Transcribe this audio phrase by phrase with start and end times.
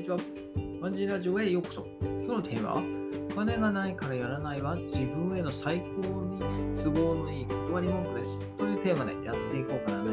[0.00, 0.16] にちは。
[0.80, 1.86] ワンジーラジオへようこそ。
[2.00, 2.82] 今日のテーマは、
[3.32, 6.40] お金がないからやらないは自分への最高に
[6.82, 8.46] 都合のいい断り文句です。
[8.56, 10.10] というテーマでやっていこうかなと、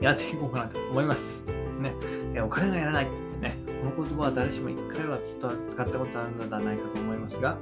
[0.00, 1.44] やっていこうかなと思います。
[1.78, 1.94] ね、
[2.40, 3.04] お金がやらない。
[3.40, 3.56] ね、
[3.94, 7.56] この言葉は誰しも一回は使ったことあるのではないかと思いますが、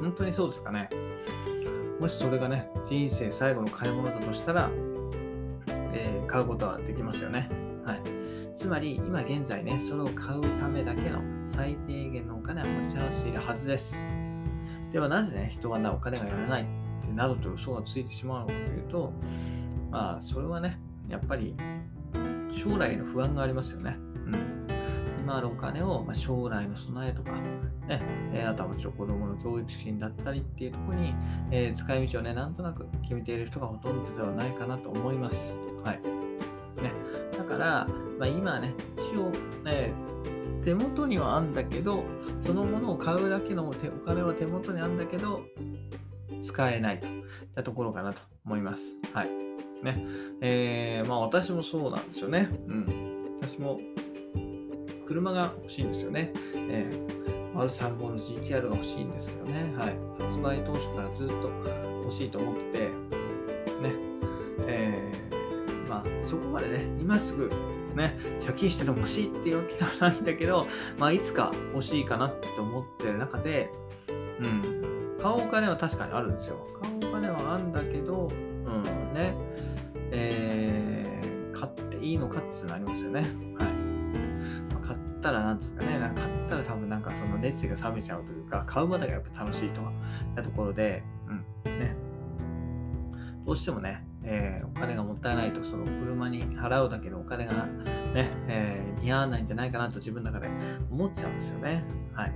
[0.00, 0.88] 本当にそうですかね。
[1.98, 4.70] もしそれがね、人生最後の買い物だとしたら、
[5.92, 7.61] えー、買うことはできますよね。
[8.62, 11.20] つまり、今現在ね、それを買うためだけの
[11.52, 14.00] 最低限のお金は持ち合わせているはずです。
[14.92, 16.66] では、なぜね、人はなお金がやらないっ
[17.04, 19.12] てなどと嘘がついてしまうのかというと、
[19.90, 21.56] まあ、それはね、やっぱり
[22.52, 23.96] 将来の不安がありますよね。
[24.26, 24.66] うん。
[25.22, 27.32] 今あるお金を、ま、将来の備えとか、
[27.88, 28.00] ね、
[28.32, 31.16] えあとはもちろん子供の教育資金だったりっていうところに、
[31.50, 35.56] えー、使い道をね、なんとなく決めている人がほとんどではないかなと思います。
[35.82, 36.00] はい。
[36.80, 36.92] ね。
[37.42, 37.86] だから、
[38.18, 39.30] まあ、今ね、一応、
[39.64, 39.92] ね、
[40.62, 42.04] 手元にはあんだけど、
[42.40, 45.42] そのものを買うだけのお金は手元にあんだけど、
[46.40, 48.96] 使えないといったところかなと思います。
[49.12, 49.28] はい。
[49.82, 50.06] ね。
[50.40, 52.48] えー、まあ私もそうなんですよね。
[52.68, 53.36] うん。
[53.40, 53.80] 私も
[55.06, 56.32] 車が欲しいんですよね。
[56.54, 59.74] えー、R35 の GTR が欲しいんですけどね。
[59.76, 59.96] はい。
[60.22, 61.50] 発売当初からずっと
[62.04, 62.88] 欲しいと思ってて、
[66.20, 67.50] そこまでね、今すぐ
[67.94, 70.66] ね、借金してるの欲しいっていうわけではないんだけど、
[70.98, 73.70] まあいつか欲しいかなって思ってる中で、
[74.40, 74.82] うん。
[75.20, 76.66] 買うお金は確かにあるんですよ。
[76.80, 78.82] 買うお金はあるんだけど、うん
[79.14, 79.34] ね、
[80.10, 83.20] えー、買っていいのかっていうのありますよね。
[83.20, 83.26] はい。
[84.84, 89.80] 買ったら、なんですかね、なんか買ったら多分なんかその熱が冷めちゃうというか、買うまでがやっぱ楽しいと
[90.34, 91.04] たところで、
[91.64, 91.94] うん、ね。
[93.44, 97.52] どうしてもね、えー、お金がもったいないと、その車に払うだけのお金が
[98.14, 100.48] ね、えー、似合わないんじゃないかなと自分の中で
[100.90, 101.84] 思っちゃうんですよね。
[102.14, 102.32] はい。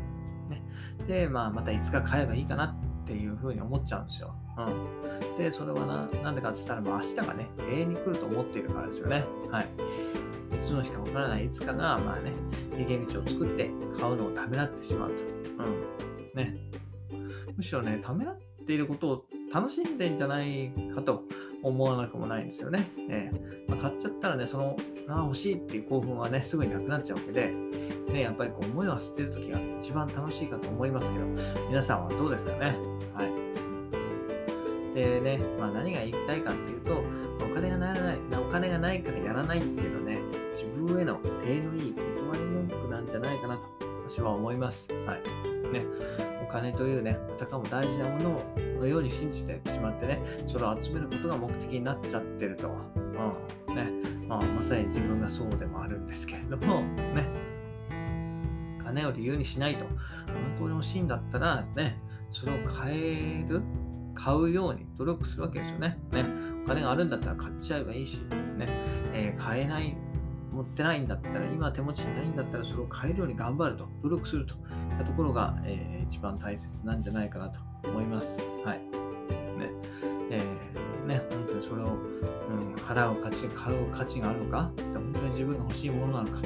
[0.49, 0.63] ね、
[1.07, 4.35] で、まあ、またいつか買えばいいかなっていうふうに思っちゃうんですよ。
[4.59, 5.37] うん。
[5.37, 9.25] で、それはななんでかって言ったら、もう明日がね、永遠に来ると思っているからですよね。
[9.51, 9.67] はい。
[10.55, 12.33] いつの日かわからないいつかが、まあね、
[12.73, 15.15] 逃げ道を作って買うのをためらってしまうと。
[15.65, 16.35] うん。
[16.35, 16.57] ね。
[17.57, 21.25] むしろね、ためらっていることを楽しんでんじゃないかと
[21.63, 22.91] 思わなくもないんですよね。
[23.09, 24.77] えーまあ、買っちゃったらね、その、
[25.09, 27.53] あ欲しいっていう興奮はね、すぐになくなっちゃうわけで、
[28.09, 31.25] ね、やっぱりこう思いを捨てるときが一番楽しいかと思いますけど、
[31.69, 32.77] 皆さんはどうですかね？
[33.15, 34.95] はい。
[34.95, 37.03] でね、まあ、何が言いたいかっていうと、
[37.45, 40.21] お金がならない、お金がないからやらないっていうのはね、
[40.55, 43.63] 自分への手のいい断り文句なんじゃないかなと、
[44.09, 44.89] 私は思います。
[45.05, 45.23] はい。
[45.73, 45.85] ね、
[46.49, 48.43] お金というね、あたかも大事なもの
[48.81, 52.71] のように信じてしまってね、それを集めることが目的になっちゃってると。
[53.69, 53.75] うん。
[53.75, 53.91] ね。
[54.29, 57.29] まあ、まさに自分がそうでもあるんですけれども、ね。
[58.85, 59.85] 金を理由にしないと。
[59.85, 59.97] 本
[60.59, 63.63] 当に欲しいんだったら、ね、それを買える、
[64.15, 65.99] 買うように努力するわけですよね。
[66.13, 66.25] ね。
[66.63, 68.21] お金があるんだったら買っちゃえばいいし、
[68.57, 68.69] ね。
[69.13, 69.97] えー、買えない
[70.57, 74.61] 持ってないんだったら、今手持ちにないんだったら、それを変えるように頑張ると、努力するといっ
[74.99, 78.41] たところが、えー、一番大切なんじゃないかなと思います。
[78.65, 78.79] はい。
[78.79, 79.71] ね。
[80.31, 86.41] えー、ね、本当にそれを、うん、払う価値、買う価値があるのか、本当に自分が欲しいものなのか、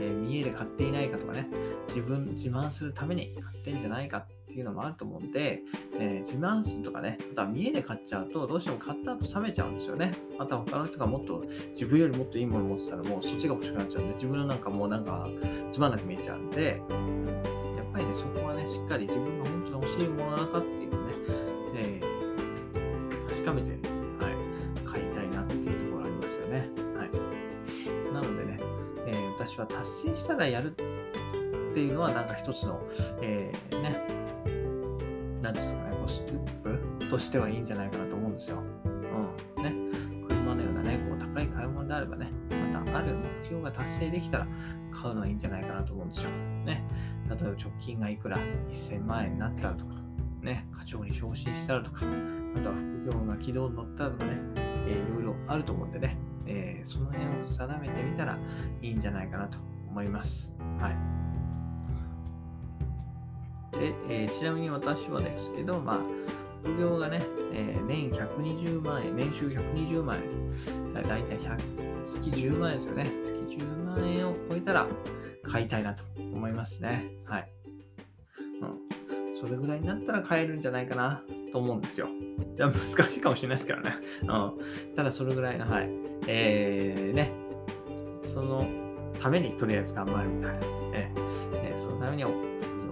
[0.00, 1.46] えー、見栄で買っていないかとかね、
[1.88, 5.62] 自分、自慢するために買ってんじゃないかっていうのもあると思うんで、
[5.98, 10.10] えー、自慢するとかね、あとは見栄で買っちゃうと、どうしても買った後冷めちゃうんですよね。
[10.38, 15.28] また他の人がもっと、自分よりもっといいもの持ってたら、もうそっちが欲しくなっちゃうんで、自分のなんかもうなんか、
[15.70, 16.80] つまんなく見えちゃうんで、
[17.76, 21.12] やっぱりね、そこはね、しっかり自分が本当に欲しいものなのかっていうのをね、
[21.76, 24.34] えー、確かめて、はい、
[24.84, 26.68] 買いたいなっていうところありますよね。
[26.96, 27.10] はい。
[28.14, 28.56] なのでね、
[29.06, 30.74] えー、私は達成したらやる
[31.78, 32.80] っていうのはなんか一つの、
[33.22, 34.02] えー、ね、
[35.40, 38.58] なんていうんですかね、こうステップとしてはいいんじゃないかなと思うんですよ。
[39.56, 39.62] うん。
[39.62, 39.72] ね。
[40.26, 42.32] 車のようなね、こう高い買い物であればね、
[42.74, 44.48] またある目標が達成できたら
[44.90, 46.30] 買うのはいいんじゃないかなと思うんですよ。
[46.64, 46.82] ね。
[47.28, 48.38] 例えば直近がいくら
[48.72, 49.92] 1000万円になったらとか、
[50.42, 52.04] ね、課長に昇進したらとか、
[52.56, 58.36] あとは副業が軌道に乗ったらとかね、えー、いろいろあると思うんでね、えー、その辺を定めてみたら
[58.82, 60.52] いいんじゃないかなと思います。
[60.80, 61.17] はい。
[63.78, 65.98] で、えー、ちなみに私はですけど、まあ、
[66.62, 67.22] 副業がね、
[67.52, 71.38] えー、年120万円、年収120万円、だいたい
[72.04, 73.04] 月10万円ですよね。
[73.24, 74.86] 月10万円を超えたら
[75.42, 77.06] 買いたいなと思いますね。
[77.24, 77.48] はい。
[78.62, 79.36] うん。
[79.36, 81.22] それぐらいになったら買えるんじゃないかな
[81.52, 82.08] と思うんですよ。
[82.56, 83.94] じゃ難しいかもしれないですけどね。
[84.22, 84.94] うん。
[84.96, 85.88] ただそれぐらいの、はい。
[86.26, 87.30] えー、ね。
[88.22, 88.66] その
[89.20, 90.66] ためにとりあえず頑張るみたいな。
[90.92, 92.24] えー、そのために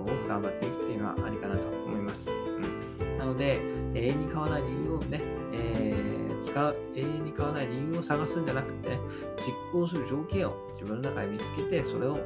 [0.06, 2.30] は、よく頑張っていくっていうのはありかなと思います。
[2.30, 3.60] うん、なので、
[3.94, 5.20] 永遠に買わない理由をね、
[5.52, 8.90] えー、使う、永遠に買わない理由を探すんじゃなくて、
[9.38, 12.18] 実行する条件を自分の中で見つけて、それを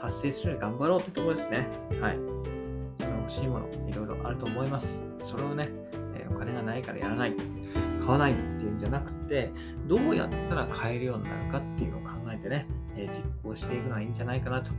[0.00, 1.68] 達成するように頑張ろうってところですね。
[2.00, 2.18] はい。
[2.98, 5.02] その欲しいもの、いろいろあると思います。
[5.24, 5.68] それをね、
[6.14, 7.34] えー、お金がないからやらない、
[8.00, 9.52] 買わないっていうんじゃなくて、
[9.86, 14.70] どうやったら買えるようになるかっていうのを考えてね、えー、実行していくのはいいんじゃないかなと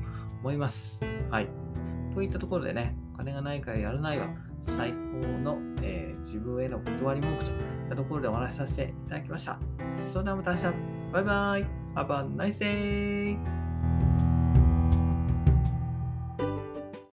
[0.41, 1.01] 思います。
[1.29, 1.49] はい。
[2.17, 4.27] といったところでね、お金がないからやらないは、
[4.59, 4.91] 最
[5.21, 7.59] 高の、えー、自分への断り文句といっ
[7.89, 9.59] たところでお話しさせていただきました。
[9.93, 10.63] それではまた明日。
[11.13, 11.65] バイバイ。
[11.95, 13.56] Have a nice day.